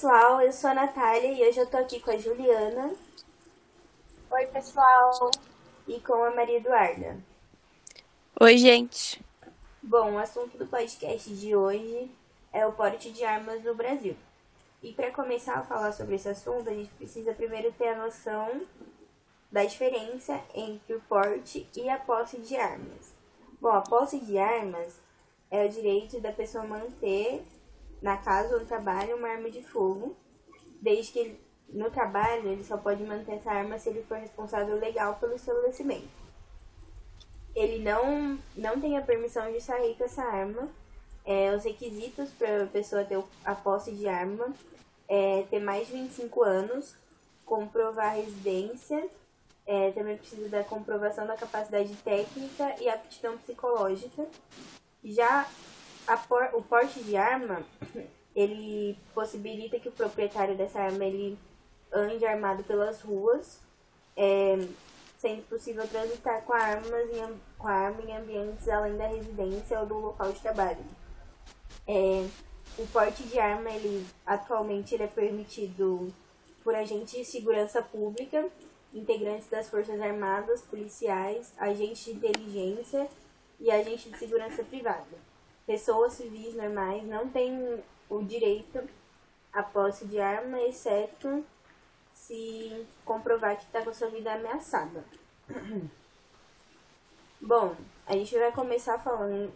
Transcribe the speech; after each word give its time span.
pessoal, 0.00 0.40
eu 0.40 0.50
sou 0.50 0.70
a 0.70 0.74
Natália 0.74 1.30
e 1.30 1.46
hoje 1.46 1.60
eu 1.60 1.66
tô 1.66 1.76
aqui 1.76 2.00
com 2.00 2.10
a 2.10 2.16
Juliana. 2.16 2.94
Oi, 4.30 4.46
pessoal. 4.46 5.30
E 5.86 6.00
com 6.00 6.24
a 6.24 6.34
Maria 6.34 6.56
Eduarda. 6.56 7.18
Oi, 8.40 8.56
gente. 8.56 9.22
Bom, 9.82 10.14
o 10.14 10.18
assunto 10.18 10.56
do 10.56 10.66
podcast 10.66 11.28
de 11.36 11.54
hoje 11.54 12.10
é 12.50 12.64
o 12.64 12.72
porte 12.72 13.12
de 13.12 13.22
armas 13.22 13.62
no 13.62 13.74
Brasil. 13.74 14.16
E 14.82 14.90
para 14.90 15.10
começar 15.10 15.58
a 15.58 15.64
falar 15.64 15.92
sobre 15.92 16.14
esse 16.14 16.30
assunto, 16.30 16.70
a 16.70 16.72
gente 16.72 16.88
precisa 16.94 17.34
primeiro 17.34 17.70
ter 17.72 17.88
a 17.88 17.98
noção 17.98 18.62
da 19.52 19.66
diferença 19.66 20.40
entre 20.54 20.94
o 20.94 21.00
porte 21.02 21.68
e 21.76 21.90
a 21.90 21.98
posse 21.98 22.38
de 22.38 22.56
armas. 22.56 23.12
Bom, 23.60 23.68
a 23.68 23.82
posse 23.82 24.18
de 24.18 24.38
armas 24.38 24.98
é 25.50 25.66
o 25.66 25.68
direito 25.68 26.18
da 26.20 26.32
pessoa 26.32 26.64
manter 26.64 27.44
na 28.00 28.16
casa 28.16 28.54
ou 28.54 28.60
no 28.60 28.66
trabalho 28.66 29.16
uma 29.16 29.28
arma 29.28 29.50
de 29.50 29.62
fogo, 29.62 30.16
desde 30.80 31.12
que 31.12 31.18
ele, 31.18 31.40
no 31.68 31.90
trabalho 31.90 32.48
ele 32.48 32.64
só 32.64 32.76
pode 32.76 33.02
manter 33.02 33.32
essa 33.32 33.50
arma 33.50 33.78
se 33.78 33.88
ele 33.88 34.02
for 34.02 34.18
responsável 34.18 34.76
legal 34.78 35.16
pelo 35.16 35.34
estabelecimento. 35.34 36.08
Ele 37.54 37.82
não, 37.82 38.38
não 38.56 38.80
tem 38.80 38.96
a 38.96 39.02
permissão 39.02 39.50
de 39.52 39.60
sair 39.60 39.96
com 39.96 40.04
essa 40.04 40.22
arma. 40.22 40.68
É, 41.24 41.54
os 41.54 41.64
requisitos 41.64 42.30
para 42.30 42.64
a 42.64 42.66
pessoa 42.66 43.04
ter 43.04 43.22
a 43.44 43.54
posse 43.54 43.92
de 43.92 44.08
arma 44.08 44.54
é 45.08 45.44
ter 45.50 45.60
mais 45.60 45.88
de 45.88 45.92
25 45.94 46.42
anos, 46.42 46.94
comprovar 47.44 48.06
a 48.06 48.14
residência, 48.14 49.08
é, 49.66 49.90
também 49.90 50.16
precisa 50.16 50.48
da 50.48 50.64
comprovação 50.64 51.26
da 51.26 51.36
capacidade 51.36 51.94
técnica 51.96 52.74
e 52.80 52.88
aptidão 52.88 53.36
psicológica. 53.38 54.26
Já 55.04 55.46
por, 56.28 56.42
o 56.54 56.62
porte 56.62 57.02
de 57.02 57.16
arma, 57.16 57.62
ele 58.34 58.98
possibilita 59.14 59.78
que 59.78 59.88
o 59.88 59.92
proprietário 59.92 60.56
dessa 60.56 60.80
arma 60.80 61.04
ele 61.04 61.38
ande 61.92 62.24
armado 62.24 62.62
pelas 62.64 63.00
ruas, 63.02 63.60
é, 64.16 64.56
sendo 65.18 65.42
possível 65.48 65.86
transitar 65.88 66.42
com, 66.42 66.52
armas 66.52 67.10
em, 67.10 67.40
com 67.58 67.66
a 67.66 67.72
arma 67.72 68.00
em 68.02 68.16
ambientes 68.16 68.68
além 68.68 68.96
da 68.96 69.06
residência 69.06 69.80
ou 69.80 69.86
do 69.86 69.98
local 69.98 70.32
de 70.32 70.40
trabalho. 70.40 70.84
É, 71.86 72.26
o 72.78 72.86
porte 72.86 73.22
de 73.24 73.38
arma, 73.38 73.70
ele 73.70 74.06
atualmente 74.24 74.94
ele 74.94 75.02
é 75.02 75.08
permitido 75.08 76.12
por 76.62 76.74
agentes 76.74 77.14
de 77.14 77.24
segurança 77.24 77.82
pública, 77.82 78.48
integrantes 78.94 79.48
das 79.48 79.68
Forças 79.68 80.00
Armadas, 80.00 80.62
policiais, 80.62 81.52
agentes 81.58 82.04
de 82.04 82.12
inteligência 82.12 83.08
e 83.58 83.70
agentes 83.70 84.10
de 84.10 84.18
segurança 84.18 84.62
privada 84.62 85.29
pessoas 85.70 86.14
civis 86.14 86.56
normais 86.56 87.06
não 87.06 87.28
têm 87.28 87.80
o 88.08 88.24
direito 88.24 88.82
à 89.52 89.62
posse 89.62 90.04
de 90.04 90.18
arma, 90.18 90.60
exceto 90.62 91.44
se 92.12 92.84
comprovar 93.04 93.56
que 93.56 93.62
está 93.62 93.80
com 93.80 93.94
sua 93.94 94.08
vida 94.08 94.32
ameaçada. 94.32 95.04
Bom, 97.40 97.76
a 98.04 98.14
gente 98.14 98.36
vai 98.36 98.50
começar 98.50 98.98
falando 98.98 99.52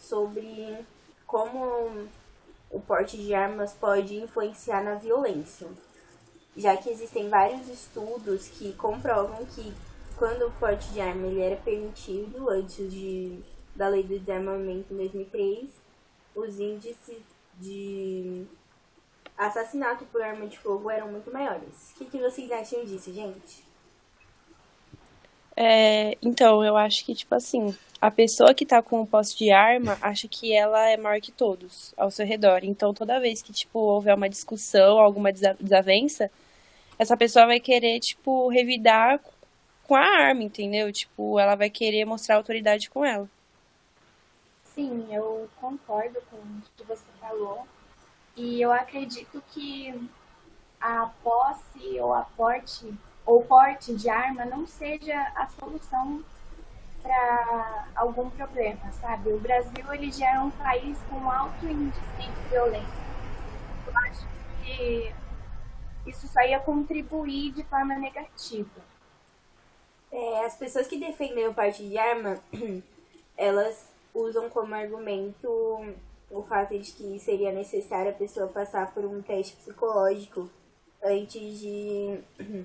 sobre 0.00 0.84
como 1.28 2.08
o 2.68 2.80
porte 2.80 3.16
de 3.16 3.32
armas 3.32 3.72
pode 3.72 4.16
influenciar 4.16 4.82
na 4.82 4.96
violência, 4.96 5.68
já 6.56 6.76
que 6.76 6.90
existem 6.90 7.28
vários 7.28 7.68
estudos 7.68 8.48
que 8.48 8.72
comprovam 8.72 9.46
que 9.46 9.72
quando 10.16 10.48
o 10.48 10.52
porte 10.58 10.88
de 10.88 11.00
arma 11.00 11.28
ele 11.28 11.40
era 11.40 11.56
permitido 11.56 12.50
antes 12.50 12.90
de 12.90 13.44
da 13.76 13.88
Lei 13.88 14.02
do 14.02 14.18
Desarmamento 14.18 14.92
em 14.92 14.96
2003, 14.96 15.70
os 16.34 16.58
índices 16.58 17.22
de 17.58 18.44
assassinato 19.36 20.04
por 20.06 20.22
arma 20.22 20.46
de 20.46 20.58
fogo 20.58 20.90
eram 20.90 21.10
muito 21.10 21.32
maiores. 21.32 21.92
O 21.94 21.98
que, 21.98 22.04
que 22.06 22.18
vocês 22.18 22.50
acham 22.50 22.84
disso, 22.84 23.12
gente? 23.12 23.64
É, 25.54 26.16
então, 26.22 26.62
eu 26.62 26.76
acho 26.76 27.04
que, 27.04 27.14
tipo 27.14 27.34
assim, 27.34 27.74
a 28.00 28.10
pessoa 28.10 28.54
que 28.54 28.66
tá 28.66 28.82
com 28.82 29.00
o 29.00 29.06
posse 29.06 29.36
de 29.36 29.50
arma 29.50 29.96
acha 30.02 30.28
que 30.28 30.52
ela 30.52 30.90
é 30.90 30.96
maior 30.96 31.20
que 31.20 31.32
todos 31.32 31.94
ao 31.96 32.10
seu 32.10 32.26
redor. 32.26 32.60
Então, 32.62 32.92
toda 32.92 33.20
vez 33.20 33.40
que, 33.42 33.52
tipo, 33.52 33.78
houver 33.78 34.14
uma 34.14 34.28
discussão, 34.28 34.98
alguma 34.98 35.32
desavença, 35.32 36.30
essa 36.98 37.16
pessoa 37.16 37.46
vai 37.46 37.60
querer, 37.60 38.00
tipo, 38.00 38.48
revidar 38.48 39.18
com 39.84 39.94
a 39.94 40.00
arma, 40.00 40.42
entendeu? 40.42 40.92
Tipo, 40.92 41.38
ela 41.38 41.54
vai 41.54 41.70
querer 41.70 42.04
mostrar 42.04 42.36
autoridade 42.36 42.90
com 42.90 43.04
ela. 43.04 43.28
Sim, 44.76 45.08
eu 45.10 45.48
concordo 45.58 46.20
com 46.30 46.36
o 46.36 46.62
que 46.76 46.84
você 46.84 47.10
falou. 47.18 47.66
E 48.36 48.60
eu 48.60 48.70
acredito 48.70 49.42
que 49.48 50.10
a 50.78 51.10
posse 51.24 51.98
ou 51.98 52.12
a 52.12 52.24
porte 52.36 52.94
ou 53.24 53.42
porte 53.42 53.96
de 53.96 54.10
arma 54.10 54.44
não 54.44 54.66
seja 54.66 55.18
a 55.34 55.48
solução 55.48 56.22
para 57.02 57.88
algum 57.96 58.28
problema, 58.28 58.92
sabe? 58.92 59.32
O 59.32 59.40
Brasil 59.40 59.94
ele 59.94 60.12
já 60.12 60.34
é 60.34 60.38
um 60.40 60.50
país 60.50 60.98
com 61.08 61.30
alto 61.30 61.66
índice 61.66 62.00
de 62.18 62.50
violência. 62.50 63.06
Eu 63.86 63.98
acho 63.98 64.26
que 64.62 65.14
isso 66.06 66.28
só 66.28 66.42
ia 66.42 66.60
contribuir 66.60 67.52
de 67.52 67.64
forma 67.64 67.94
negativa. 67.94 68.82
É, 70.12 70.44
as 70.44 70.54
pessoas 70.58 70.86
que 70.86 70.98
defendem 70.98 71.48
o 71.48 71.54
porte 71.54 71.82
de 71.88 71.96
arma, 71.96 72.38
elas 73.38 73.95
usam 74.16 74.48
como 74.48 74.74
argumento 74.74 75.48
o 76.30 76.42
fato 76.42 76.76
de 76.78 76.92
que 76.92 77.18
seria 77.18 77.52
necessário 77.52 78.10
a 78.10 78.14
pessoa 78.14 78.48
passar 78.48 78.92
por 78.92 79.04
um 79.04 79.22
teste 79.22 79.56
psicológico 79.56 80.50
antes 81.02 81.60
de 81.60 82.18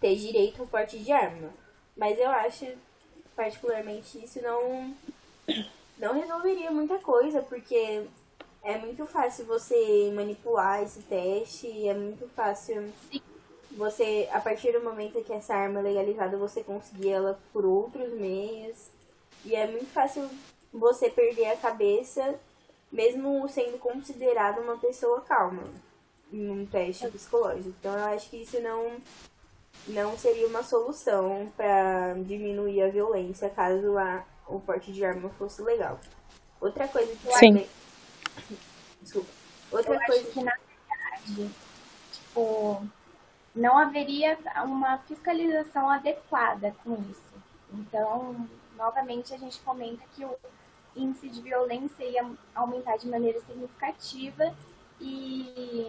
ter 0.00 0.16
direito 0.16 0.60
ao 0.60 0.68
porte 0.68 0.98
de 0.98 1.12
arma. 1.12 1.50
Mas 1.96 2.18
eu 2.18 2.28
acho, 2.30 2.66
particularmente, 3.34 4.22
isso 4.22 4.42
não, 4.42 4.94
não 5.98 6.14
resolveria 6.14 6.70
muita 6.70 6.98
coisa, 6.98 7.40
porque 7.42 8.04
é 8.62 8.78
muito 8.78 9.06
fácil 9.06 9.46
você 9.46 10.12
manipular 10.14 10.82
esse 10.82 11.00
teste, 11.02 11.88
é 11.88 11.94
muito 11.94 12.28
fácil 12.34 12.92
você, 13.72 14.28
a 14.32 14.40
partir 14.40 14.72
do 14.72 14.82
momento 14.82 15.24
que 15.24 15.32
essa 15.32 15.54
arma 15.54 15.80
é 15.80 15.82
legalizada, 15.82 16.36
você 16.36 16.62
conseguir 16.62 17.10
ela 17.10 17.40
por 17.52 17.64
outros 17.64 18.12
meios. 18.12 18.90
E 19.44 19.56
é 19.56 19.66
muito 19.66 19.90
fácil 19.92 20.28
você 20.72 21.10
perder 21.10 21.50
a 21.50 21.56
cabeça, 21.56 22.38
mesmo 22.90 23.48
sendo 23.48 23.78
considerado 23.78 24.60
uma 24.60 24.76
pessoa 24.78 25.20
calma 25.20 25.62
em 26.32 26.48
um 26.48 26.66
teste 26.66 27.08
psicológico. 27.08 27.68
Então 27.80 27.96
eu 27.96 28.04
acho 28.06 28.30
que 28.30 28.38
isso 28.38 28.60
não 28.60 29.00
não 29.86 30.16
seria 30.16 30.46
uma 30.46 30.62
solução 30.62 31.52
para 31.56 32.14
diminuir 32.14 32.82
a 32.82 32.88
violência 32.88 33.50
caso 33.50 33.98
a, 33.98 34.24
o 34.46 34.60
porte 34.60 34.92
de 34.92 35.04
arma 35.04 35.28
fosse 35.30 35.60
legal. 35.62 35.98
Outra 36.60 36.86
coisa 36.86 37.12
que 37.16 37.32
Sim. 37.34 37.58
eu 37.58 38.56
Desculpa. 39.00 39.28
Outra 39.72 39.94
eu 39.94 40.00
coisa 40.06 40.30
que 40.30 40.42
na 40.42 40.54
verdade, 40.54 41.50
tipo, 42.12 42.86
não 43.54 43.76
haveria 43.76 44.38
uma 44.64 44.98
fiscalização 44.98 45.88
adequada 45.90 46.74
com 46.84 46.94
isso. 47.10 47.32
Então, 47.72 48.48
novamente 48.76 49.34
a 49.34 49.38
gente 49.38 49.58
comenta 49.60 50.02
que 50.14 50.24
o 50.24 50.36
índice 50.96 51.28
de 51.28 51.40
violência 51.40 52.04
ia 52.04 52.24
aumentar 52.54 52.96
de 52.96 53.08
maneira 53.08 53.40
significativa 53.40 54.54
e 55.00 55.86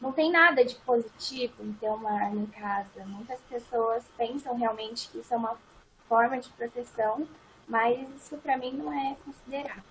não 0.00 0.12
tem 0.12 0.30
nada 0.30 0.64
de 0.64 0.74
positivo 0.76 1.54
em 1.62 1.72
ter 1.74 1.88
uma 1.88 2.10
arma 2.10 2.42
em 2.42 2.46
casa. 2.46 3.04
Muitas 3.06 3.40
pessoas 3.42 4.04
pensam 4.16 4.56
realmente 4.56 5.08
que 5.08 5.18
isso 5.18 5.32
é 5.32 5.36
uma 5.36 5.56
forma 6.08 6.38
de 6.38 6.48
proteção, 6.50 7.26
mas 7.66 8.08
isso 8.16 8.36
para 8.38 8.56
mim 8.56 8.72
não 8.72 8.92
é 8.92 9.16
considerado. 9.24 9.84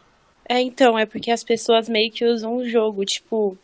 É, 0.47 0.61
então, 0.61 0.97
é 0.97 1.05
porque 1.05 1.31
as 1.31 1.43
pessoas 1.43 1.89
meio 1.89 2.11
que 2.11 2.23
usam 2.23 2.57
um 2.57 2.65
jogo, 2.65 3.03
tipo, 3.03 3.57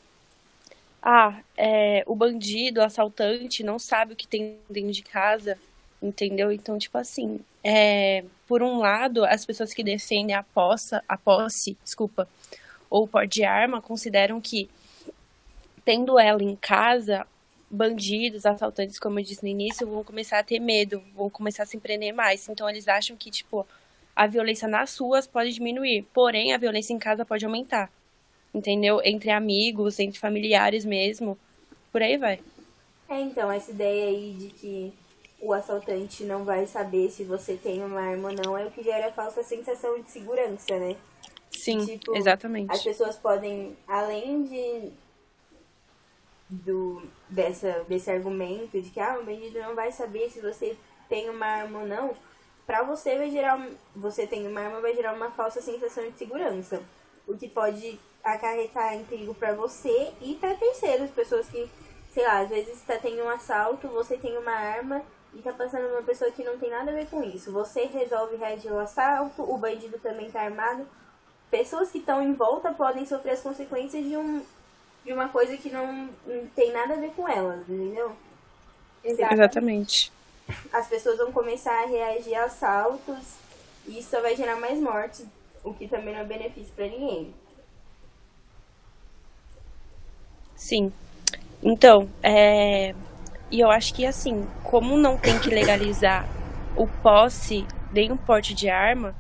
ah, 1.01 1.39
é, 1.55 2.03
o 2.07 2.15
bandido, 2.15 2.79
o 2.79 2.83
assaltante 2.83 3.63
não 3.63 3.77
sabe 3.77 4.13
o 4.13 4.15
que 4.15 4.27
tem 4.27 4.57
dentro 4.69 4.91
de 4.91 5.03
casa, 5.03 5.59
entendeu? 6.01 6.51
Então, 6.51 6.77
tipo 6.77 6.98
assim, 6.98 7.39
é, 7.63 8.24
por 8.48 8.63
um 8.63 8.80
lado, 8.80 9.24
as 9.24 9.45
pessoas 9.45 9.74
que 9.74 9.83
defendem 9.83 10.36
a, 10.36 10.44
possa, 10.44 11.03
a 11.07 11.18
posse, 11.18 11.77
desculpa, 11.83 12.27
ou 12.89 13.07
porte 13.07 13.36
de 13.36 13.44
arma, 13.44 13.81
consideram 13.81 14.42
que, 14.42 14.69
tendo 15.86 16.19
ela 16.19 16.44
em 16.44 16.56
casa, 16.56 17.25
bandidos, 17.69 18.45
assaltantes, 18.45 19.00
como 19.00 19.19
eu 19.19 19.24
disse 19.24 19.44
no 19.44 19.50
início, 19.50 19.88
vão 19.88 20.03
começar 20.03 20.39
a 20.39 20.44
ter 20.44 20.59
medo, 20.59 21.01
vão 21.15 21.30
começar 21.30 21.63
a 21.63 21.65
se 21.65 21.77
empreender 21.77 22.12
mais. 22.12 22.50
Então, 22.50 22.69
eles 22.69 22.88
acham 22.88 23.15
que, 23.15 23.31
tipo, 23.31 23.65
a 24.15 24.27
violência 24.27 24.68
nas 24.68 24.98
ruas 24.98 25.25
pode 25.25 25.53
diminuir, 25.53 26.06
porém, 26.13 26.53
a 26.53 26.57
violência 26.57 26.94
em 26.94 27.00
casa 27.00 27.24
pode 27.24 27.45
aumentar. 27.45 27.89
Entendeu? 28.53 29.00
Entre 29.06 29.31
amigos, 29.31 29.98
entre 30.00 30.19
familiares 30.19 30.83
mesmo, 30.83 31.38
por 31.92 32.01
aí 32.01 32.18
vai. 32.18 32.42
É, 33.07 33.21
então, 33.21 33.50
essa 33.50 33.71
ideia 33.71 34.07
aí 34.07 34.36
de 34.38 34.48
que 34.48 34.94
o 35.41 35.53
assaltante 35.53 36.23
não 36.23 36.45
vai 36.45 36.65
saber 36.67 37.09
se 37.09 37.23
você 37.23 37.55
tem 37.57 37.83
uma 37.83 37.99
arma 37.99 38.29
ou 38.29 38.35
não, 38.35 38.57
é 38.57 38.65
o 38.65 38.71
que 38.71 38.83
gera 38.83 39.07
a 39.07 39.11
falsa 39.11 39.41
sensação 39.43 39.99
de 39.99 40.09
segurança, 40.09 40.77
né? 40.77 40.95
Sim, 41.49 41.83
tipo, 41.85 42.15
exatamente. 42.15 42.71
As 42.71 42.83
pessoas 42.83 43.17
podem, 43.17 43.75
além 43.88 44.43
de 44.43 44.91
do 46.49 47.01
dessa 47.29 47.85
desse 47.88 48.11
argumento 48.11 48.81
de 48.81 48.89
que 48.89 48.99
ah, 48.99 49.17
o 49.19 49.23
bandido 49.23 49.57
não 49.59 49.73
vai 49.73 49.89
saber 49.91 50.29
se 50.29 50.41
você 50.41 50.77
tem 51.07 51.29
uma 51.29 51.45
arma 51.45 51.79
ou 51.79 51.88
não, 51.88 52.13
para 52.67 52.83
você 52.83 53.17
vai 53.17 53.29
gerar 53.29 53.69
você 53.95 54.27
tem 54.27 54.45
uma 54.45 54.59
arma 54.59 54.81
vai 54.81 54.93
gerar 54.93 55.13
uma 55.13 55.31
falsa 55.31 55.61
sensação 55.61 56.09
de 56.09 56.17
segurança, 56.17 56.83
o 57.25 57.38
que 57.38 57.47
pode 57.47 57.97
acarretar 58.23 58.95
em 58.95 59.03
perigo 59.05 59.33
para 59.33 59.53
você 59.53 60.11
e 60.21 60.35
para 60.35 60.55
terceiros, 60.55 61.09
pessoas 61.11 61.47
que, 61.47 61.69
sei 62.13 62.23
lá, 62.23 62.41
às 62.41 62.49
vezes 62.49 62.75
está 62.75 62.97
tendo 62.97 63.23
um 63.23 63.29
assalto, 63.29 63.88
você 63.88 64.17
tem 64.17 64.38
uma 64.38 64.51
arma 64.51 65.01
e 65.33 65.41
tá 65.41 65.53
passando 65.53 65.87
uma 65.87 66.03
pessoa 66.03 66.31
que 66.31 66.43
não 66.43 66.57
tem 66.57 66.69
nada 66.69 66.91
a 66.91 66.93
ver 66.93 67.07
com 67.07 67.23
isso. 67.23 67.51
Você 67.51 67.85
resolve 67.85 68.35
reagir 68.35 68.71
ao 68.71 68.79
assalto, 68.79 69.41
o 69.41 69.57
bandido 69.57 69.97
também 69.99 70.29
tá 70.29 70.41
armado. 70.41 70.87
Pessoas 71.49 71.91
que 71.91 71.99
estão 71.99 72.21
em 72.21 72.33
volta 72.33 72.73
podem 72.73 73.05
sofrer 73.05 73.31
as 73.31 73.41
consequências 73.41 74.03
de 74.03 74.17
um 74.17 74.43
de 75.03 75.11
uma 75.11 75.29
coisa 75.29 75.57
que 75.57 75.69
não, 75.69 76.09
não 76.27 76.47
tem 76.55 76.71
nada 76.71 76.93
a 76.93 76.97
ver 76.97 77.11
com 77.15 77.27
elas, 77.27 77.67
entendeu? 77.67 78.15
Exatamente. 79.03 80.11
As 80.71 80.87
pessoas 80.87 81.17
vão 81.17 81.31
começar 81.31 81.83
a 81.83 81.87
reagir 81.87 82.35
a 82.35 82.45
assaltos 82.45 83.35
e 83.87 83.99
isso 83.99 84.11
só 84.11 84.21
vai 84.21 84.35
gerar 84.35 84.57
mais 84.57 84.79
mortes, 84.79 85.25
o 85.63 85.73
que 85.73 85.87
também 85.87 86.13
não 86.13 86.21
é 86.21 86.25
benefício 86.25 86.71
para 86.75 86.87
ninguém. 86.87 87.33
Sim. 90.55 90.93
Então, 91.63 92.07
é... 92.21 92.93
e 93.51 93.59
eu 93.59 93.69
acho 93.69 93.94
que 93.94 94.06
assim, 94.06 94.48
como 94.63 94.98
não 94.98 95.18
tem 95.18 95.38
que 95.39 95.50
legalizar 95.50 96.27
o 96.75 96.88
posse 96.88 97.65
nem 97.92 98.12
o 98.12 98.18
porte 98.18 98.53
de 98.53 98.69
arma, 98.69 99.13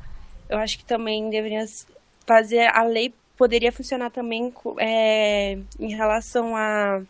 eu 0.49 0.57
acho 0.57 0.77
que 0.77 0.85
também 0.85 1.29
deveria 1.29 1.65
fazer 2.25 2.67
a 2.73 2.83
lei 2.83 3.13
poderia 3.37 3.71
funcionar 3.71 4.11
também 4.11 4.53
é, 4.77 5.57
em 5.79 5.95
relação 5.95 6.55
a, 6.55 7.01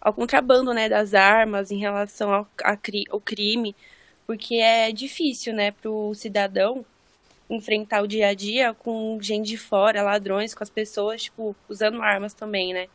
ao 0.00 0.14
contrabando 0.14 0.72
né, 0.72 0.88
das 0.88 1.12
armas, 1.12 1.70
em 1.70 1.78
relação 1.78 2.32
ao, 2.32 2.48
a, 2.64 2.78
ao 3.10 3.20
crime, 3.20 3.76
porque 4.26 4.54
é 4.54 4.90
difícil 4.90 5.52
né, 5.52 5.72
para 5.72 5.90
o 5.90 6.14
cidadão 6.14 6.86
enfrentar 7.50 8.02
o 8.02 8.08
dia 8.08 8.28
a 8.28 8.34
dia 8.34 8.72
com 8.72 9.18
gente 9.20 9.48
de 9.48 9.58
fora, 9.58 10.02
ladrões, 10.02 10.54
com 10.54 10.62
as 10.62 10.70
pessoas, 10.70 11.24
tipo, 11.24 11.54
usando 11.68 12.00
armas 12.00 12.32
também, 12.32 12.72
né? 12.72 12.88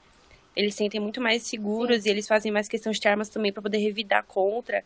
Eles 0.55 0.75
sentem 0.75 0.99
muito 0.99 1.19
mais 1.19 1.43
seguros 1.43 2.03
Sim. 2.03 2.09
e 2.09 2.11
eles 2.11 2.27
fazem 2.27 2.51
mais 2.51 2.67
questão 2.67 2.91
de 2.91 2.99
ter 2.99 3.09
armas 3.09 3.29
também 3.29 3.51
para 3.51 3.61
poder 3.61 3.79
revidar 3.79 4.23
contra. 4.23 4.83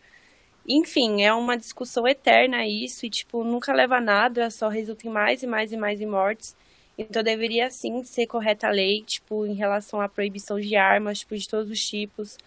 Enfim, 0.67 1.23
é 1.23 1.33
uma 1.33 1.57
discussão 1.57 2.07
eterna 2.07 2.65
isso 2.65 3.05
e, 3.05 3.09
tipo, 3.09 3.43
nunca 3.43 3.73
leva 3.73 3.97
a 3.97 4.01
nada, 4.01 4.49
só 4.49 4.67
resulta 4.67 5.07
em 5.07 5.09
mais 5.09 5.43
e 5.43 5.47
mais 5.47 5.71
e 5.71 5.77
mais 5.77 6.01
em 6.01 6.05
mortes. 6.05 6.55
Então 6.97 7.23
deveria 7.23 7.69
sim 7.69 8.03
ser 8.03 8.27
correta 8.27 8.67
a 8.67 8.71
lei, 8.71 9.03
tipo, 9.03 9.45
em 9.45 9.53
relação 9.53 10.01
à 10.01 10.09
proibição 10.09 10.59
de 10.59 10.75
armas, 10.75 11.19
tipo, 11.19 11.37
de 11.37 11.47
todos 11.47 11.71
os 11.71 11.87
tipos. 11.87 12.37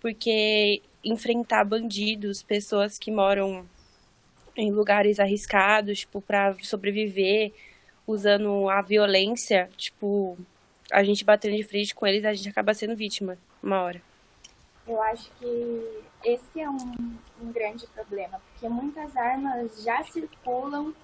Porque 0.00 0.82
enfrentar 1.02 1.64
bandidos, 1.64 2.42
pessoas 2.42 2.98
que 2.98 3.10
moram 3.10 3.66
em 4.56 4.70
lugares 4.70 5.18
arriscados, 5.18 6.00
tipo, 6.00 6.20
para 6.20 6.54
sobreviver, 6.62 7.52
usando 8.06 8.68
a 8.68 8.82
violência, 8.82 9.68
tipo, 9.76 10.38
a 10.92 11.02
gente 11.02 11.24
batendo 11.24 11.56
de 11.56 11.62
frente 11.62 11.94
com 11.94 12.06
eles, 12.06 12.24
a 12.24 12.32
gente 12.32 12.48
acaba 12.48 12.74
sendo 12.74 12.96
vítima 12.96 13.38
uma 13.62 13.82
hora. 13.82 14.02
Eu 14.86 15.02
acho 15.02 15.30
que 15.38 16.02
esse 16.24 16.60
é 16.60 16.68
um, 16.70 17.16
um 17.42 17.52
grande 17.52 17.86
problema, 17.88 18.40
porque 18.50 18.68
muitas 18.68 19.16
armas 19.16 19.82
já 19.82 20.02
circulam 20.04 20.94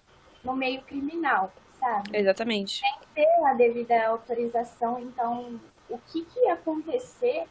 no 0.44 0.54
meio 0.54 0.82
criminal 0.82 1.52
sabe? 1.82 2.16
Exatamente. 2.16 2.80
Tem 2.80 2.98
que 3.00 3.06
ter 3.14 3.44
a 3.44 3.54
devida 3.54 4.06
autorização, 4.06 5.00
então 5.00 5.60
o 5.90 5.98
que, 5.98 6.24
que 6.24 6.40
ia 6.40 6.54
acontecer 6.54 7.44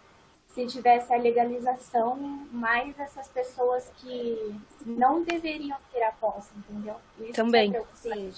se 0.47 0.65
tivesse 0.67 1.13
a 1.13 1.17
legalização, 1.17 2.17
mais 2.51 2.97
essas 2.99 3.27
pessoas 3.29 3.89
que 3.97 4.55
não 4.85 5.23
deveriam 5.23 5.77
ter 5.93 6.03
a 6.03 6.11
posse, 6.11 6.51
entendeu? 6.57 6.95
Isso 7.19 7.33
Também. 7.33 7.73
É 7.75 7.83
Sim. 7.93 8.33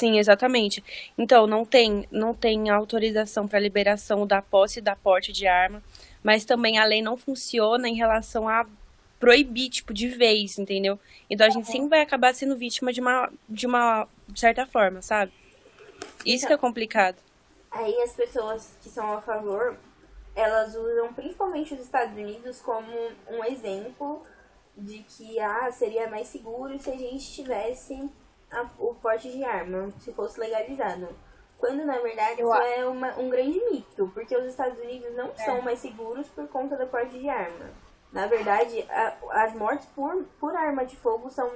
Sim, 0.00 0.18
exatamente. 0.18 0.82
Então, 1.18 1.46
não 1.46 1.62
tem, 1.62 2.08
não 2.10 2.32
tem 2.32 2.70
autorização 2.70 3.46
para 3.46 3.58
liberação 3.58 4.26
da 4.26 4.40
posse 4.40 4.78
e 4.78 4.82
da 4.82 4.96
porte 4.96 5.30
de 5.30 5.46
arma, 5.46 5.82
mas 6.22 6.46
também 6.46 6.78
a 6.78 6.84
lei 6.86 7.02
não 7.02 7.18
funciona 7.18 7.86
em 7.86 7.94
relação 7.94 8.48
a 8.48 8.66
proibir, 9.18 9.68
tipo, 9.68 9.92
de 9.92 10.08
vez, 10.08 10.58
entendeu? 10.58 10.98
Então 11.28 11.46
a 11.46 11.50
gente 11.50 11.66
sempre 11.66 11.90
vai 11.90 12.00
acabar 12.00 12.34
sendo 12.34 12.56
vítima 12.56 12.90
de 12.90 13.02
uma, 13.02 13.30
de 13.46 13.66
uma 13.66 14.08
certa 14.34 14.64
forma, 14.64 15.02
sabe? 15.02 15.32
Isso 16.24 16.46
que 16.46 16.52
é 16.54 16.56
complicado. 16.56 17.18
Aí 17.70 17.94
as 18.00 18.14
pessoas 18.14 18.78
que 18.82 18.88
são 18.88 19.12
a 19.12 19.20
favor, 19.20 19.76
elas 20.34 20.74
usam 20.74 21.12
principalmente 21.12 21.74
os 21.74 21.80
Estados 21.80 22.16
Unidos 22.16 22.62
como 22.62 22.90
um 23.28 23.44
exemplo 23.44 24.22
de 24.74 25.00
que 25.00 25.38
ah, 25.38 25.70
seria 25.70 26.08
mais 26.08 26.28
seguro 26.28 26.78
se 26.78 26.88
a 26.88 26.96
gente 26.96 27.30
tivesse 27.34 28.10
a, 28.50 28.66
o 28.78 28.94
porte 28.94 29.30
de 29.30 29.44
arma, 29.44 29.90
se 30.00 30.12
fosse 30.12 30.38
legalizado. 30.38 31.08
Quando 31.58 31.84
na 31.84 31.98
verdade 31.98 32.40
isso 32.40 32.54
é 32.54 32.86
uma, 32.86 33.18
um 33.18 33.28
grande 33.28 33.60
mito, 33.70 34.10
porque 34.14 34.34
os 34.36 34.46
Estados 34.46 34.78
Unidos 34.78 35.14
não 35.14 35.28
é. 35.28 35.44
são 35.44 35.60
mais 35.60 35.78
seguros 35.78 36.26
por 36.28 36.48
conta 36.48 36.76
do 36.76 36.86
porte 36.86 37.18
de 37.18 37.28
arma. 37.28 37.70
Na 38.12 38.26
verdade, 38.26 38.84
a, 38.88 39.14
as 39.44 39.54
mortes 39.54 39.86
por, 39.94 40.24
por 40.40 40.56
arma 40.56 40.84
de 40.84 40.96
fogo 40.96 41.30
são 41.30 41.50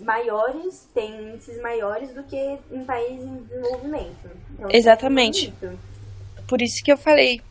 maiores, 0.00 0.88
têm 0.94 1.34
índices 1.34 1.60
maiores 1.60 2.12
do 2.12 2.22
que 2.24 2.58
em 2.70 2.84
países 2.84 3.24
em 3.24 3.36
desenvolvimento. 3.44 4.30
Então, 4.52 4.68
Exatamente. 4.70 5.52
É 5.62 6.42
por 6.46 6.62
isso 6.62 6.82
que 6.82 6.92
eu 6.92 6.96
falei. 6.96 7.42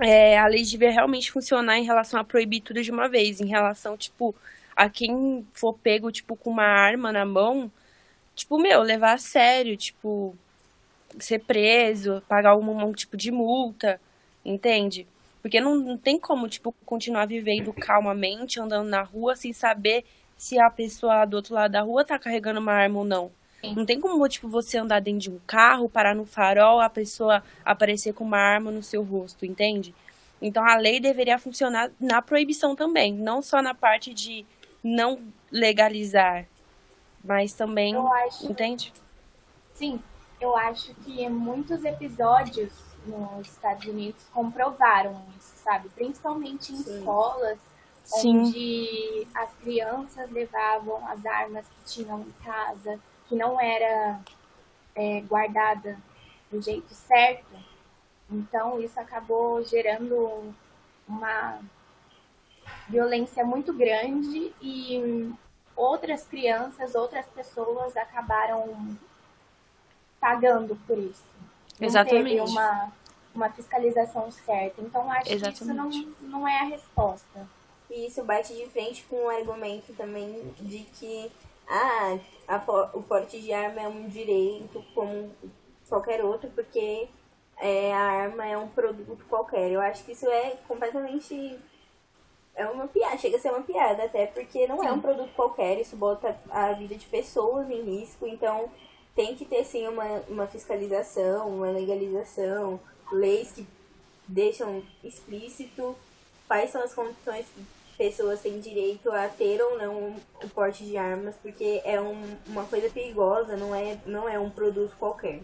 É, 0.00 0.38
a 0.38 0.46
lei 0.46 0.62
devia 0.62 0.90
realmente 0.90 1.32
funcionar 1.32 1.76
em 1.76 1.84
relação 1.84 2.20
a 2.20 2.24
proibir 2.24 2.60
tudo 2.60 2.82
de 2.82 2.90
uma 2.90 3.08
vez, 3.08 3.40
em 3.40 3.46
relação, 3.46 3.96
tipo, 3.96 4.34
a 4.78 4.88
quem 4.88 5.44
for 5.52 5.74
pego, 5.74 6.12
tipo, 6.12 6.36
com 6.36 6.50
uma 6.50 6.62
arma 6.62 7.10
na 7.10 7.24
mão, 7.24 7.68
tipo, 8.32 8.56
meu, 8.60 8.80
levar 8.80 9.14
a 9.14 9.18
sério, 9.18 9.76
tipo, 9.76 10.36
ser 11.18 11.40
preso, 11.40 12.22
pagar 12.28 12.50
algum 12.50 12.84
um 12.84 12.92
tipo 12.92 13.16
de 13.16 13.32
multa, 13.32 14.00
entende? 14.44 15.04
Porque 15.42 15.60
não, 15.60 15.74
não 15.74 15.98
tem 15.98 16.16
como, 16.16 16.48
tipo, 16.48 16.72
continuar 16.86 17.26
vivendo 17.26 17.72
calmamente, 17.72 18.60
andando 18.60 18.88
na 18.88 19.02
rua, 19.02 19.34
sem 19.34 19.52
saber 19.52 20.04
se 20.36 20.60
a 20.60 20.70
pessoa 20.70 21.24
do 21.24 21.34
outro 21.34 21.54
lado 21.54 21.72
da 21.72 21.80
rua 21.80 22.04
tá 22.04 22.16
carregando 22.16 22.60
uma 22.60 22.72
arma 22.72 23.00
ou 23.00 23.04
não. 23.04 23.32
Não 23.74 23.84
tem 23.84 24.00
como, 24.00 24.28
tipo, 24.28 24.48
você 24.48 24.78
andar 24.78 25.00
dentro 25.00 25.22
de 25.22 25.30
um 25.30 25.40
carro, 25.44 25.88
parar 25.88 26.14
no 26.14 26.24
farol, 26.24 26.80
a 26.80 26.88
pessoa 26.88 27.42
aparecer 27.64 28.12
com 28.12 28.22
uma 28.22 28.38
arma 28.38 28.70
no 28.70 28.84
seu 28.84 29.02
rosto, 29.02 29.44
entende? 29.44 29.92
Então 30.40 30.64
a 30.64 30.76
lei 30.76 31.00
deveria 31.00 31.36
funcionar 31.36 31.90
na 31.98 32.22
proibição 32.22 32.76
também, 32.76 33.12
não 33.12 33.42
só 33.42 33.60
na 33.60 33.74
parte 33.74 34.14
de 34.14 34.46
não 34.88 35.20
legalizar, 35.50 36.46
mas 37.22 37.52
também, 37.52 37.94
acho... 37.96 38.50
entende? 38.50 38.92
Sim, 39.74 40.02
eu 40.40 40.56
acho 40.56 40.94
que 40.96 41.28
muitos 41.28 41.84
episódios 41.84 42.72
nos 43.06 43.48
Estados 43.48 43.86
Unidos 43.86 44.22
comprovaram 44.32 45.22
isso, 45.38 45.52
sabe? 45.56 45.88
Principalmente 45.90 46.72
em 46.72 46.76
Sim. 46.76 46.98
escolas, 46.98 47.58
Sim. 48.04 48.40
onde 48.40 49.26
as 49.34 49.50
crianças 49.62 50.30
levavam 50.30 51.06
as 51.06 51.24
armas 51.24 51.66
que 51.66 51.94
tinham 51.94 52.20
em 52.20 52.44
casa, 52.44 52.98
que 53.28 53.34
não 53.34 53.60
era 53.60 54.20
é, 54.94 55.20
guardada 55.22 55.98
do 56.50 56.60
jeito 56.60 56.92
certo. 56.94 57.56
Então, 58.30 58.80
isso 58.80 58.98
acabou 58.98 59.62
gerando 59.64 60.54
uma 61.06 61.60
violência 62.88 63.44
muito 63.44 63.72
grande 63.72 64.52
e 64.60 65.32
outras 65.76 66.24
crianças, 66.24 66.94
outras 66.94 67.26
pessoas 67.26 67.96
acabaram 67.96 68.96
pagando 70.20 70.76
por 70.86 70.98
isso. 70.98 71.24
Não 71.78 71.86
Exatamente. 71.86 72.36
teve 72.36 72.40
uma, 72.40 72.92
uma 73.34 73.50
fiscalização 73.50 74.30
certa. 74.30 74.80
Então, 74.80 75.10
acho 75.10 75.32
Exatamente. 75.32 75.58
que 75.58 75.64
isso 75.64 76.22
não, 76.22 76.40
não 76.40 76.48
é 76.48 76.60
a 76.60 76.64
resposta. 76.64 77.46
E 77.90 78.06
isso 78.06 78.22
bate 78.24 78.54
de 78.54 78.66
frente 78.66 79.04
com 79.04 79.16
o 79.24 79.28
argumento 79.28 79.92
também 79.94 80.52
de 80.60 80.80
que 80.80 81.30
ah, 81.68 82.18
a, 82.46 82.56
o 82.94 83.02
porte 83.02 83.40
de 83.40 83.52
arma 83.52 83.80
é 83.80 83.88
um 83.88 84.08
direito 84.08 84.84
como 84.94 85.30
qualquer 85.88 86.24
outro, 86.24 86.50
porque 86.50 87.08
é, 87.58 87.92
a 87.94 88.00
arma 88.00 88.46
é 88.46 88.56
um 88.56 88.68
produto 88.68 89.24
qualquer. 89.28 89.70
Eu 89.70 89.80
acho 89.80 90.04
que 90.04 90.12
isso 90.12 90.26
é 90.26 90.56
completamente. 90.66 91.58
É 92.58 92.66
uma 92.66 92.88
piada, 92.88 93.16
chega 93.16 93.36
a 93.36 93.40
ser 93.40 93.50
uma 93.50 93.62
piada, 93.62 94.02
até 94.02 94.26
porque 94.26 94.66
não 94.66 94.82
é 94.82 94.90
um 94.90 95.00
produto 95.00 95.30
qualquer, 95.36 95.80
isso 95.80 95.94
bota 95.94 96.36
a 96.50 96.72
vida 96.72 96.96
de 96.96 97.06
pessoas 97.06 97.70
em 97.70 97.82
risco, 97.82 98.26
então 98.26 98.68
tem 99.14 99.36
que 99.36 99.44
ter 99.44 99.62
sim 99.64 99.86
uma, 99.86 100.04
uma 100.28 100.46
fiscalização, 100.48 101.48
uma 101.48 101.70
legalização, 101.70 102.80
leis 103.12 103.52
que 103.52 103.64
deixam 104.26 104.82
explícito 105.04 105.94
quais 106.48 106.70
são 106.70 106.82
as 106.82 106.92
condições 106.92 107.46
pessoas 107.96 108.40
têm 108.40 108.58
direito 108.58 109.10
a 109.12 109.28
ter 109.28 109.62
ou 109.62 109.78
não 109.78 110.16
o 110.42 110.48
porte 110.50 110.84
de 110.84 110.96
armas, 110.96 111.36
porque 111.40 111.80
é 111.84 112.00
um, 112.00 112.36
uma 112.46 112.64
coisa 112.64 112.90
perigosa, 112.90 113.56
não 113.56 113.72
é, 113.72 113.98
não 114.04 114.28
é 114.28 114.38
um 114.38 114.50
produto 114.50 114.94
qualquer. 114.98 115.42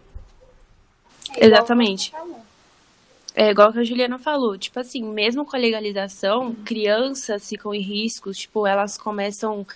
É 1.36 1.46
Exatamente. 1.46 2.12
É 3.34 3.50
igual 3.50 3.72
que 3.72 3.80
a 3.80 3.84
Juliana 3.84 4.18
falou, 4.18 4.56
tipo 4.56 4.78
assim, 4.78 5.02
mesmo 5.02 5.44
com 5.44 5.56
a 5.56 5.58
legalização, 5.58 6.54
crianças 6.64 7.48
ficam 7.48 7.74
em 7.74 7.80
riscos, 7.80 8.38
tipo, 8.38 8.66
elas 8.66 8.96
começam 8.96 9.66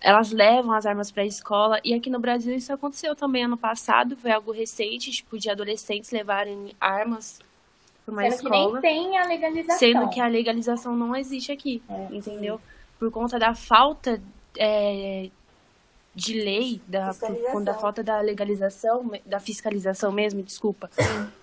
elas 0.00 0.32
levam 0.32 0.72
as 0.72 0.84
armas 0.84 1.12
para 1.12 1.22
a 1.22 1.26
escola 1.26 1.78
e 1.84 1.94
aqui 1.94 2.10
no 2.10 2.18
Brasil 2.18 2.52
isso 2.56 2.72
aconteceu 2.72 3.14
também 3.14 3.44
ano 3.44 3.56
passado, 3.56 4.16
foi 4.16 4.32
algo 4.32 4.50
recente, 4.50 5.12
tipo, 5.12 5.38
de 5.38 5.48
adolescentes 5.48 6.10
levarem 6.10 6.74
armas 6.80 7.38
para 8.04 8.12
uma 8.12 8.22
Sendo 8.22 8.34
escola. 8.34 8.80
que 8.80 8.88
nem 8.88 9.06
tem 9.08 9.18
a 9.18 9.26
legalização. 9.26 9.78
Sendo 9.78 10.10
que 10.10 10.20
a 10.20 10.26
legalização 10.26 10.96
não 10.96 11.14
existe 11.14 11.52
aqui, 11.52 11.80
é, 11.88 12.08
entendeu? 12.16 12.56
Sim. 12.56 12.62
Por 12.98 13.12
conta 13.12 13.38
da 13.38 13.54
falta 13.54 14.20
é, 14.58 15.30
de 16.14 16.34
lei, 16.34 16.80
da, 16.86 17.12
por, 17.52 17.64
da 17.64 17.74
falta 17.74 18.02
da 18.02 18.20
legalização, 18.20 19.10
da 19.24 19.40
fiscalização 19.40 20.12
mesmo, 20.12 20.42
desculpa. 20.42 20.90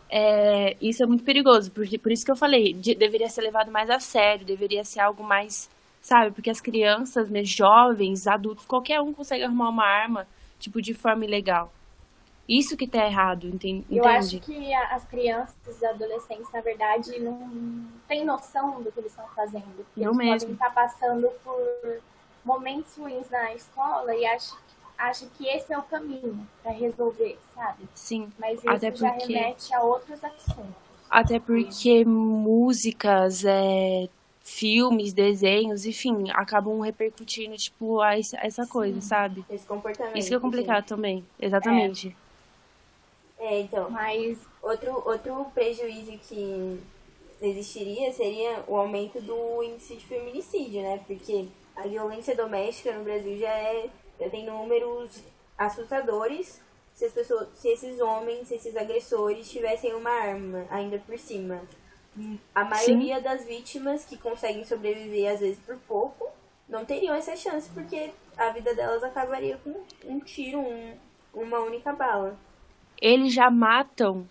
É, 0.09 0.75
isso 0.81 1.03
é 1.03 1.05
muito 1.05 1.23
perigoso, 1.23 1.71
porque 1.71 1.97
por 1.97 2.11
isso 2.11 2.25
que 2.25 2.31
eu 2.31 2.35
falei, 2.35 2.73
de, 2.73 2.95
deveria 2.95 3.29
ser 3.29 3.41
levado 3.41 3.71
mais 3.71 3.89
a 3.89 3.99
sério, 3.99 4.45
deveria 4.45 4.83
ser 4.83 4.99
algo 4.99 5.23
mais 5.23 5.69
sabe? 6.01 6.31
Porque 6.31 6.49
as 6.49 6.61
crianças, 6.61 7.29
né, 7.29 7.43
jovens, 7.43 8.27
adultos, 8.27 8.65
qualquer 8.65 9.01
um 9.01 9.13
consegue 9.13 9.43
arrumar 9.43 9.69
uma 9.69 9.85
arma, 9.85 10.27
tipo, 10.59 10.81
de 10.81 10.93
forma 10.93 11.25
ilegal. 11.25 11.71
Isso 12.47 12.75
que 12.75 12.87
tá 12.87 13.05
errado, 13.05 13.47
entende? 13.47 13.85
Eu 13.91 14.03
acho 14.05 14.39
que 14.39 14.73
as 14.73 15.05
crianças 15.05 15.81
e 15.81 15.85
adolescentes, 15.85 16.51
na 16.51 16.61
verdade, 16.61 17.19
não 17.19 17.87
têm 18.07 18.25
noção 18.25 18.81
do 18.81 18.91
que 18.91 18.99
eles 18.99 19.11
estão 19.11 19.27
fazendo. 19.35 19.85
Não 19.95 20.05
eles 20.05 20.17
mesmo. 20.17 20.39
podem 20.39 20.53
estar 20.53 20.71
passando 20.71 21.29
por 21.43 22.01
momentos 22.49 22.95
ruins 22.97 23.29
na 23.29 23.53
escola 23.53 24.15
e 24.15 24.25
acham 24.25 24.57
acha 24.97 25.25
que 25.37 25.47
esse 25.47 25.71
é 25.71 25.77
o 25.77 25.83
caminho 25.83 26.45
para 26.61 26.73
resolver, 26.73 27.39
sabe? 27.55 27.87
Sim. 27.95 28.29
Mas 28.37 28.59
isso 28.59 28.69
até 28.69 28.93
já 28.93 29.11
porque... 29.11 29.33
remete 29.33 29.73
a 29.73 29.81
outros 29.81 30.21
assuntos. 30.21 30.89
Até 31.09 31.39
porque 31.39 32.03
músicas, 32.03 33.45
é, 33.45 34.09
filmes, 34.43 35.13
desenhos, 35.13 35.85
enfim, 35.85 36.29
acabam 36.31 36.81
repercutindo, 36.81 37.55
tipo, 37.55 38.01
a 38.01 38.17
essa 38.17 38.67
coisa, 38.67 38.99
Sim, 38.99 39.07
sabe? 39.07 39.45
Esse 39.49 39.65
comportamento. 39.65 40.17
Isso 40.17 40.27
que 40.27 40.35
é 40.35 40.39
complicado 40.39 40.85
também, 40.85 41.25
exatamente. 41.39 42.15
É. 43.39 43.55
é, 43.55 43.61
então. 43.61 43.89
Mas 43.89 44.37
outro, 44.61 45.01
outro 45.05 45.45
prejuízo 45.53 46.11
que 46.27 46.79
existiria 47.41 48.11
seria 48.11 48.63
o 48.67 48.75
aumento 48.75 49.21
do 49.21 49.63
índice 49.63 49.95
de 49.95 50.05
feminicídio, 50.05 50.81
né? 50.81 50.99
Porque 51.07 51.47
a 51.79 51.87
violência 51.87 52.35
doméstica 52.35 52.91
no 52.93 53.03
Brasil 53.03 53.37
já, 53.37 53.49
é, 53.49 53.89
já 54.19 54.29
tem 54.29 54.45
números 54.45 55.23
assustadores 55.57 56.61
se, 56.93 57.05
as 57.05 57.13
pessoas, 57.13 57.47
se 57.55 57.69
esses 57.69 58.01
homens, 58.01 58.49
se 58.49 58.55
esses 58.55 58.75
agressores 58.75 59.49
tivessem 59.49 59.93
uma 59.95 60.09
arma 60.09 60.65
ainda 60.69 60.99
por 60.99 61.17
cima. 61.17 61.61
A 62.53 62.65
maioria 62.65 63.17
Sim. 63.17 63.23
das 63.23 63.45
vítimas 63.45 64.03
que 64.03 64.17
conseguem 64.17 64.65
sobreviver, 64.65 65.31
às 65.31 65.39
vezes 65.39 65.59
por 65.59 65.77
pouco, 65.87 66.27
não 66.67 66.83
teriam 66.83 67.15
essa 67.15 67.35
chance, 67.37 67.69
porque 67.69 68.11
a 68.37 68.49
vida 68.49 68.75
delas 68.75 69.01
acabaria 69.01 69.57
com 69.63 69.81
um 70.03 70.19
tiro, 70.19 70.59
um, 70.59 70.97
uma 71.33 71.59
única 71.59 71.93
bala. 71.93 72.37
Eles 73.01 73.33
já 73.33 73.49
matam 73.49 74.27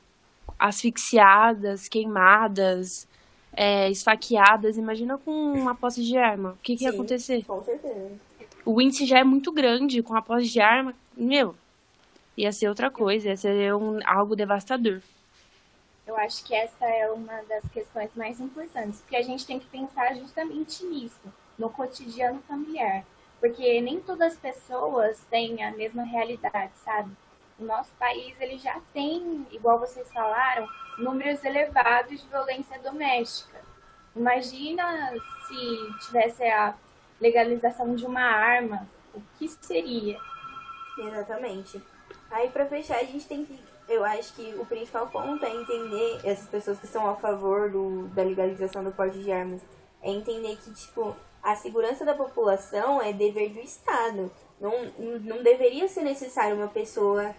asfixiadas, 0.59 1.89
queimadas, 1.89 3.09
é, 3.53 3.91
esfaqueadas. 3.91 4.77
Imagina 4.77 5.19
com 5.19 5.31
uma 5.31 5.75
posse 5.75 6.05
de 6.05 6.17
arma. 6.17 6.51
O 6.51 6.57
que, 6.63 6.75
que 6.75 6.79
Sim, 6.79 6.85
ia 6.85 6.91
acontecer? 6.91 7.45
Com 7.45 7.63
certeza. 7.63 8.13
O 8.65 8.81
índice 8.81 9.07
já 9.07 9.19
é 9.19 9.25
muito 9.25 9.51
grande 9.53 10.03
com 10.03 10.15
a 10.15 10.23
posse 10.23 10.47
de 10.49 10.61
arma. 10.61 10.95
Meu, 11.17 11.55
ia 12.37 12.53
ser 12.53 12.69
outra 12.69 12.91
coisa, 12.91 13.29
ia 13.29 13.37
ser 13.37 13.75
um, 13.75 13.99
algo 14.05 14.37
devastador. 14.37 15.01
Eu 16.07 16.17
acho 16.17 16.43
que 16.45 16.55
essa 16.55 16.87
é 16.87 17.11
uma 17.11 17.43
das 17.43 17.69
questões 17.71 18.11
mais 18.15 18.41
importantes, 18.41 19.01
porque 19.01 19.17
a 19.17 19.23
gente 19.23 19.45
tem 19.45 19.59
que 19.59 19.67
pensar 19.67 20.15
justamente 20.15 20.85
nisso, 20.85 21.21
no 21.59 21.69
cotidiano 21.69 22.41
familiar. 22.49 23.05
Porque 23.41 23.81
nem 23.81 24.01
todas 24.01 24.33
as 24.33 24.39
pessoas 24.39 25.21
têm 25.31 25.63
a 25.63 25.71
mesma 25.71 26.03
realidade, 26.03 26.73
sabe? 26.85 27.11
O 27.59 27.65
nosso 27.65 27.93
país 27.99 28.41
ele 28.41 28.59
já 28.59 28.81
tem, 28.93 29.47
igual 29.51 29.79
vocês 29.79 30.11
falaram, 30.13 30.69
números 30.99 31.45
elevados 31.45 32.21
de 32.21 32.29
violência 32.29 32.79
doméstica. 32.79 33.61
Imagina 34.15 35.13
se 35.47 36.07
tivesse 36.07 36.45
a 36.45 36.75
legalização 37.21 37.95
de 37.95 38.07
uma 38.07 38.23
arma, 38.23 38.89
o 39.15 39.21
que 39.39 39.49
seria? 39.49 40.19
Exatamente. 40.99 41.83
Aí 42.31 42.49
para 42.51 42.67
fechar 42.67 42.99
a 42.99 43.05
gente 43.05 43.27
tem 43.27 43.45
que 43.45 43.59
eu 43.89 44.05
acho 44.05 44.35
que 44.35 44.55
o 44.59 44.67
principal 44.67 45.07
ponto 45.07 45.43
é 45.45 45.51
entender, 45.51 46.21
essas 46.23 46.47
pessoas 46.47 46.79
que 46.79 46.87
são 46.87 47.09
a 47.09 47.17
favor 47.17 47.71
do, 47.71 48.07
da 48.09 48.23
legalização 48.23 48.85
do 48.85 48.93
porte 48.93 49.19
de 49.19 49.33
armas, 49.33 49.63
é 50.03 50.11
entender 50.11 50.57
que, 50.57 50.73
tipo, 50.75 51.17
a 51.43 51.57
segurança 51.57 52.05
da 52.05 52.15
população 52.15 53.01
é 53.01 53.13
dever 53.13 53.51
do 53.51 53.61
Estado. 53.61 54.31
Não, 54.61 54.73
não 55.23 55.43
deveria 55.43 55.89
ser 55.89 56.03
necessário 56.03 56.57
uma 56.57 56.69
pessoa 56.69 57.35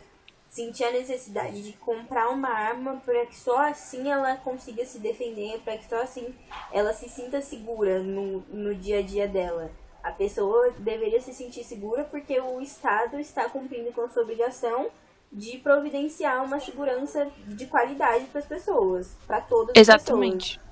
sentir 0.50 0.84
a 0.84 0.92
necessidade 0.92 1.62
de 1.62 1.74
comprar 1.74 2.30
uma 2.30 2.50
arma 2.50 3.02
para 3.06 3.26
que 3.28 3.38
só 3.38 3.58
assim 3.70 4.10
ela 4.10 4.36
consiga 4.38 4.84
se 4.86 5.00
defender, 5.00 5.62
para 5.64 5.78
que 5.78 5.88
só 5.88 6.02
assim 6.02 6.34
ela 6.72 6.92
se 6.94 7.08
sinta 7.08 7.40
segura 7.40 8.02
no, 8.02 8.40
no 8.50 8.74
dia 8.74 9.00
a 9.00 9.02
dia 9.02 9.28
dela. 9.28 9.72
A 10.04 10.12
pessoa 10.12 10.72
deveria 10.80 11.22
se 11.22 11.34
sentir 11.34 11.64
segura 11.64 12.04
porque 12.04 12.40
o 12.40 12.60
Estado 12.62 13.20
está 13.20 13.48
cumprindo 13.50 13.92
com 13.92 14.10
sua 14.10 14.24
obrigação 14.24 14.90
de 15.32 15.58
providenciar 15.60 16.44
uma 16.44 16.60
segurança 16.60 17.30
de 17.46 17.68
qualidade 17.68 18.26
para 18.26 18.40
as 18.40 18.48
pessoas, 18.48 19.16
para 19.28 19.42
todas 19.42 19.70
as 19.70 19.78
Exatamente. 19.78 20.58
pessoas. 20.58 20.70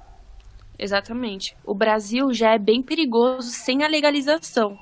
Exatamente. 0.80 1.58
O 1.64 1.74
Brasil 1.74 2.34
já 2.34 2.54
é 2.54 2.60
bem 2.60 2.82
perigoso 2.82 3.50
sem 3.50 3.84
a 3.84 3.88
legalização. 3.88 4.78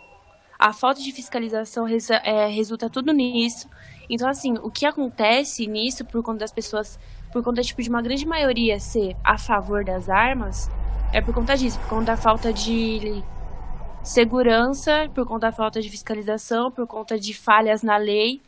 A 0.58 0.72
falta 0.72 1.02
de 1.02 1.12
fiscalização 1.12 1.86
é, 2.24 2.48
resulta 2.48 2.90
tudo 2.90 3.12
nisso. 3.12 3.70
Então, 4.10 4.28
assim, 4.28 4.54
o 4.62 4.70
que 4.70 4.86
acontece 4.86 5.68
nisso, 5.68 6.06
por 6.06 6.22
conta 6.24 6.40
das 6.40 6.52
pessoas, 6.52 7.00
por 7.32 7.44
conta 7.44 7.62
tipo, 7.62 7.82
de 7.82 7.90
uma 7.90 8.02
grande 8.02 8.26
maioria 8.26 8.80
ser 8.80 9.16
a 9.24 9.38
favor 9.38 9.84
das 9.84 10.10
armas, 10.10 10.70
é 11.14 11.22
por 11.22 11.34
conta 11.34 11.56
disso, 11.56 11.80
por 11.80 11.90
conta 11.90 12.06
da 12.06 12.18
falta 12.18 12.52
de 12.52 13.24
segurança, 14.04 15.10
por 15.14 15.26
conta 15.26 15.48
da 15.48 15.52
falta 15.52 15.82
de 15.82 15.90
fiscalização, 15.90 16.72
por 16.72 16.86
conta 16.86 17.20
de 17.20 17.34
falhas 17.34 17.82
na 17.82 17.98
lei. 17.98 18.42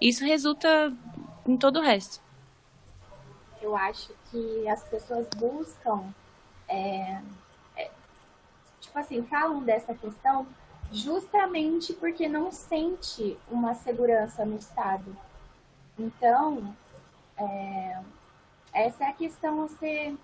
Isso 0.00 0.24
resulta 0.24 0.92
em 1.46 1.56
todo 1.56 1.78
o 1.78 1.82
resto. 1.82 2.20
Eu 3.60 3.76
acho 3.76 4.12
que 4.30 4.68
as 4.68 4.82
pessoas 4.84 5.26
buscam, 5.36 6.04
é, 6.68 7.20
é, 7.76 7.90
tipo 8.80 8.98
assim, 8.98 9.22
falam 9.24 9.62
dessa 9.62 9.94
questão 9.94 10.46
justamente 10.92 11.92
porque 11.92 12.28
não 12.28 12.50
sente 12.50 13.38
uma 13.50 13.74
segurança 13.74 14.44
no 14.44 14.56
Estado. 14.56 15.16
Então, 15.98 16.74
é, 17.36 18.00
essa 18.72 19.04
é 19.04 19.08
a 19.08 19.12
questão 19.12 19.64
a 19.64 19.68
ser 19.68 20.16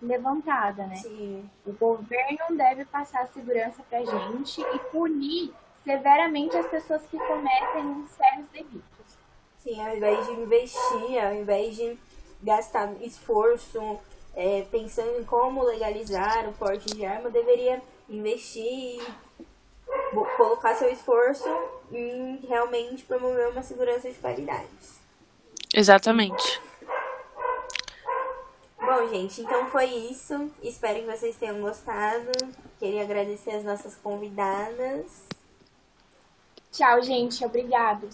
levantada, 0.00 0.86
né? 0.86 0.96
Sim. 0.96 1.48
O 1.64 1.72
governo 1.72 2.56
deve 2.56 2.84
passar 2.84 3.26
segurança 3.28 3.82
pra 3.88 4.04
gente 4.04 4.60
e 4.60 4.78
punir 4.90 5.52
severamente 5.84 6.56
as 6.56 6.66
pessoas 6.66 7.02
que 7.06 7.18
cometem 7.18 8.06
sérios 8.08 8.48
delitos. 8.48 9.18
Sim, 9.58 9.80
ao 9.80 9.96
invés 9.96 10.26
de 10.26 10.32
investir, 10.32 11.24
ao 11.24 11.34
invés 11.34 11.76
de 11.76 11.98
gastar 12.42 12.92
esforço 13.00 14.00
é, 14.34 14.62
pensando 14.70 15.20
em 15.20 15.24
como 15.24 15.62
legalizar 15.62 16.48
o 16.48 16.52
porte 16.52 16.92
de 16.94 17.04
arma, 17.04 17.30
deveria 17.30 17.80
investir 18.08 19.00
e 19.00 19.02
colocar 20.36 20.74
seu 20.74 20.90
esforço 20.90 21.48
em 21.90 22.36
realmente 22.48 23.04
promover 23.04 23.48
uma 23.48 23.62
segurança 23.62 24.10
de 24.10 24.18
qualidade. 24.18 24.66
Exatamente. 25.74 26.60
Bom, 28.78 29.08
gente, 29.08 29.40
então 29.40 29.66
foi 29.68 29.86
isso. 29.86 30.50
Espero 30.62 31.00
que 31.00 31.06
vocês 31.06 31.36
tenham 31.36 31.60
gostado. 31.60 32.30
Queria 32.78 33.02
agradecer 33.02 33.52
as 33.52 33.64
nossas 33.64 33.94
convidadas. 33.94 35.06
Tchau, 36.72 37.00
gente. 37.02 37.44
Obrigado. 37.44 38.08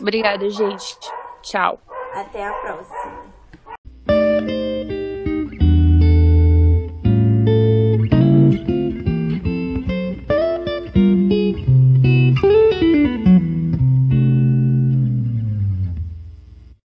Obrigada, 0.00 0.48
gente. 0.50 0.98
Tchau. 1.42 1.78
Até 2.12 2.46
a 2.46 2.52
próxima. 2.54 3.23